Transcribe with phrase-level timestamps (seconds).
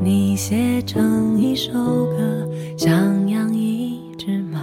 [0.00, 4.60] 你写成一首歌，想养一只猫，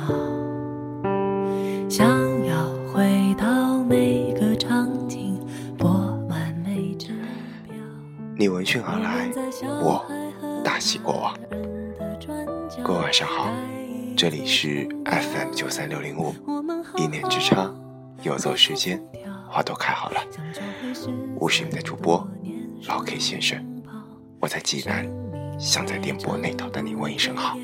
[1.89, 2.07] 想
[2.45, 5.37] 要回到每个场景，
[5.77, 5.89] 播
[6.29, 7.07] 满每只
[7.67, 7.75] 表。
[8.37, 9.29] 你闻讯而来，
[9.81, 10.05] 我
[10.63, 11.37] 大喜过望。
[12.81, 13.49] 各位晚上好，
[14.15, 16.33] 这里是 FM 九三六零五，
[16.95, 17.69] 一念之差，
[18.23, 19.01] 游走时间，
[19.49, 20.21] 花都开好了。
[21.37, 22.25] 我是你的主播
[22.87, 23.61] 老 K 先生，
[24.39, 25.05] 我在济南，
[25.57, 27.57] 想在电波那头的你问一声好。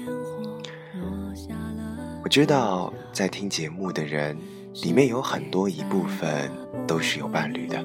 [2.23, 4.37] 我知道在听节目的人
[4.83, 6.49] 里面有很多一部分
[6.87, 7.83] 都是有伴侣的，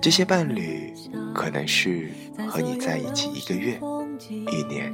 [0.00, 0.92] 这些伴侣
[1.34, 2.10] 可能是
[2.48, 3.78] 和你在一起一个月、
[4.28, 4.92] 一年，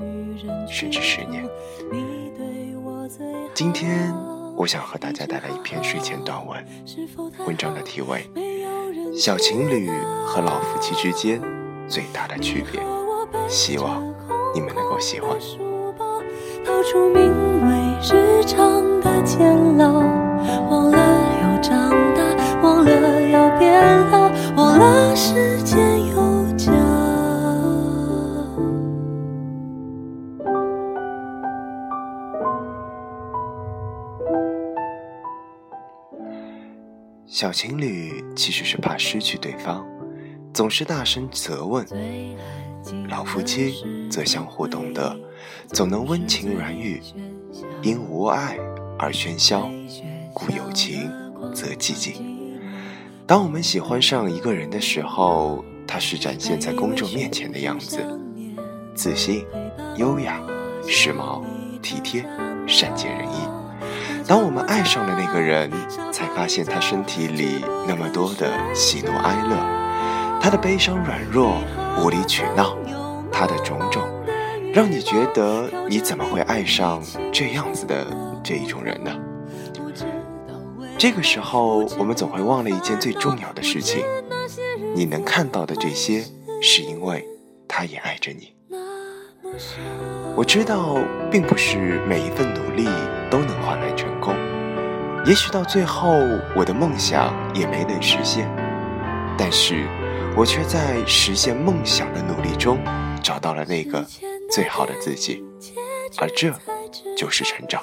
[0.69, 1.49] 甚至十年。
[3.55, 4.13] 今天
[4.57, 6.67] 我想和大家带来一篇睡前短文，
[7.47, 8.29] 文章的题为。
[9.17, 9.89] 小情侣
[10.27, 11.41] 和老夫妻之间
[11.89, 12.83] 最大的区别，
[13.49, 14.03] 希望
[14.55, 15.31] 你们能够喜欢。
[16.65, 17.23] 掏出名
[17.69, 19.93] 为日常的监牢，
[20.69, 20.99] 忘了
[21.43, 22.23] 要长大，
[22.63, 25.79] 忘了要变老，忘了时间
[26.09, 26.17] 有
[26.57, 26.73] 脚。
[37.27, 39.85] 小情侣其实是怕失去对方，
[40.57, 41.85] 总是大声责问；
[43.11, 43.75] 老夫妻
[44.11, 45.15] 则相互懂得，
[45.69, 47.03] 总能温情软语。
[47.83, 48.57] 因无爱
[48.99, 49.69] 而喧嚣，
[50.33, 51.13] 故有情
[51.55, 52.15] 则寂静。
[53.27, 57.99] 当我们喜欢上一个人的时候，他是展现在公众面前的样子：
[58.95, 59.45] 自信、
[59.99, 60.41] 优雅、
[60.89, 61.45] 时髦、
[61.83, 62.25] 体贴、
[62.67, 64.25] 善解人意。
[64.27, 65.71] 当我们爱上了那个人，
[66.11, 69.86] 才发现他身体里那么多的喜怒哀乐，
[70.41, 71.57] 他的悲伤软弱、
[72.03, 72.77] 无理取闹，
[73.33, 74.03] 他的种种，
[74.73, 77.03] 让你觉得你怎么会爱上
[77.33, 78.07] 这样子的
[78.43, 79.11] 这一种人呢？
[80.99, 84.03] 这个时候，我们总会忘了一件最重要的事情：
[84.95, 86.25] 你能看到的这些，
[86.63, 87.27] 是因为
[87.69, 88.55] 他也爱着你。
[90.35, 90.97] 我知道，
[91.31, 92.87] 并不是每一份努力
[93.31, 94.35] 都能换来成功，
[95.25, 96.11] 也许到最后
[96.55, 98.49] 我的梦想也没能实现，
[99.37, 99.87] 但是
[100.37, 102.79] 我却在实现梦想的努力中
[103.23, 104.05] 找到了那个
[104.53, 105.43] 最好的自己，
[106.19, 106.53] 而这
[107.17, 107.83] 就是成长。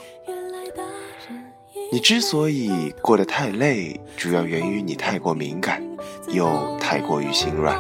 [1.92, 5.82] 你之所以过得太累，主要源于你太过敏感，
[6.28, 7.76] 又太过于心软。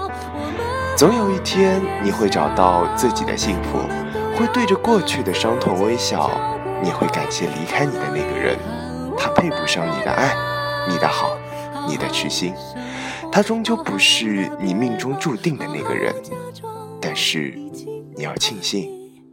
[0.98, 3.78] 总有一天，你会找到自己的幸福，
[4.36, 6.32] 会对着过去的伤痛微笑。
[6.82, 8.58] 你会感谢离开你的那个人，
[9.18, 10.36] 他配不上你的爱，
[10.90, 11.38] 你的好，
[11.88, 12.54] 你的痴心。
[13.34, 16.14] 他终究不是你命中注定的那个人，
[17.02, 17.58] 但是
[18.16, 18.88] 你要庆幸，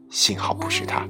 [0.09, 1.07] 幸好不是他。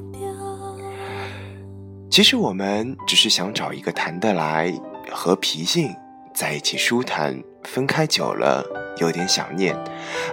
[2.11, 4.75] 其实我们只是想找一个谈得来、
[5.09, 5.95] 和脾性
[6.35, 8.65] 在一起舒坦，分开久了。
[8.99, 9.73] 有点想念，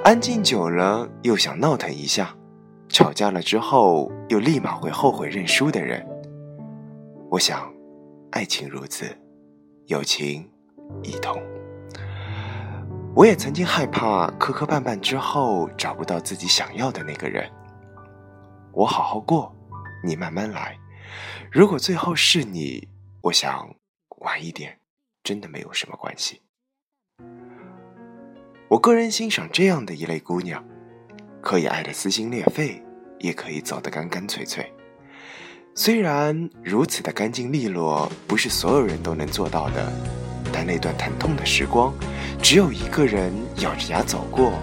[0.03, 2.35] 安静久了又想闹腾一下，
[2.89, 6.03] 吵架了之后又立马会后悔认输的人。
[7.29, 7.71] 我想，
[8.31, 9.05] 爱情如此，
[9.85, 10.49] 友情
[11.03, 11.39] 亦同。
[13.17, 17.51] 我也曾经害怕磕磕绊绊之后找不到自己想要的那个人。
[18.71, 19.51] 我好好过，
[20.03, 20.77] 你慢慢来。
[21.51, 22.87] 如果最后是你，
[23.23, 23.75] 我想
[24.19, 24.77] 晚一点，
[25.23, 26.43] 真的没有什么关系。
[28.67, 30.63] 我个人欣赏这样的一类姑娘，
[31.41, 32.79] 可以爱得撕心裂肺，
[33.17, 34.71] 也可以走得干干脆脆。
[35.73, 39.91] 虽然如此的干净利落不是所有人都能做到的，
[40.57, 41.93] 但那段疼痛的时光，
[42.41, 44.53] 只有一个人咬着牙走过，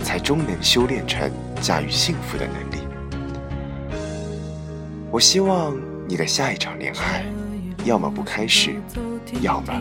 [0.00, 1.30] 才终能修炼成
[1.60, 2.82] 驾驭幸福的能力。
[5.10, 5.76] 我希望
[6.08, 7.26] 你的下一场恋爱，
[7.84, 8.74] 要么不开始，
[9.42, 9.74] 要么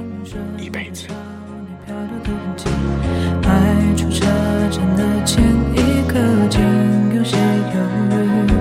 [0.58, 1.08] 一辈子。
[7.16, 7.38] 有些
[7.74, 8.52] 犹豫。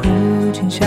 [0.00, 0.86] 父亲笑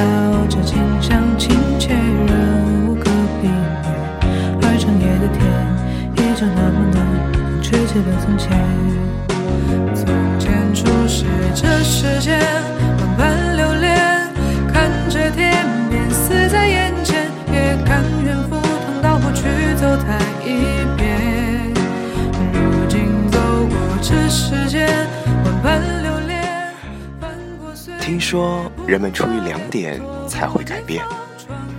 [28.03, 31.05] 听说人们出于两点才会改变，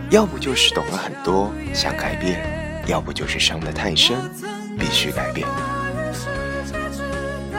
[0.09, 2.41] 要不就是懂了很多想改变，
[2.87, 4.17] 要不就是伤得太深，
[4.79, 5.47] 必须改变。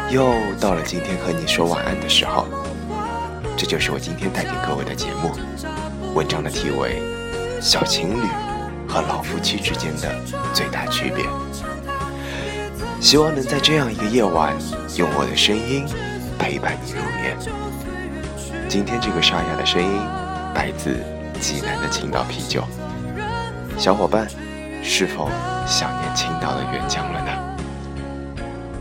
[0.09, 2.47] 又到了今天和你说晚安的时候，
[3.56, 5.31] 这就是我今天带给各位的节目。
[6.15, 7.00] 文章的题为
[7.61, 8.27] 《小情侣
[8.88, 10.11] 和老夫妻之间的
[10.56, 11.23] 最大区别》。
[13.00, 14.56] 希望能在这样一个夜晚，
[14.97, 15.85] 用我的声音
[16.39, 17.38] 陪伴你入眠。
[18.67, 19.89] 今天这个沙哑的声音
[20.56, 20.97] 来自
[21.39, 22.63] 济南的青岛啤酒。
[23.77, 24.27] 小伙伴，
[24.83, 25.29] 是否
[25.67, 27.31] 想念青岛的原浆了呢？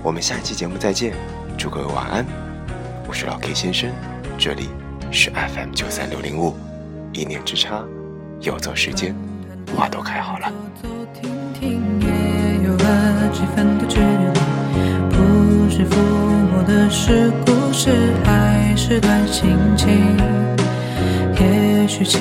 [0.02, 1.12] 我们下期节目再见，
[1.56, 2.25] 祝各位晚安。
[3.06, 3.90] 我是老 K 先生，
[4.38, 4.70] 这里
[5.10, 6.56] 是 FM 九三六零五，
[7.12, 7.84] 一念之差，
[8.40, 9.14] 游走时间，
[9.76, 10.50] 花都开好了。
[15.10, 16.24] 不是抚
[16.66, 17.90] 的是故事，
[18.25, 20.16] 还是段心情？
[21.38, 22.19] 也许期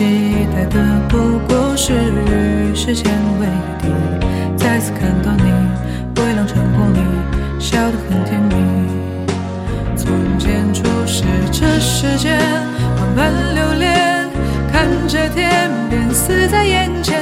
[0.53, 3.47] 待的不过是与时间为
[3.79, 3.87] 敌，
[4.57, 5.51] 再次看到你，
[6.21, 6.99] 微亮晨光里。
[7.59, 8.55] 笑得很甜蜜。
[9.95, 12.37] 从前初识这世间，
[12.97, 14.29] 万般留恋，
[14.69, 17.12] 看着天边死在眼前，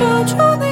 [0.00, 0.69] 交杂一笑生花，暮色遮住你。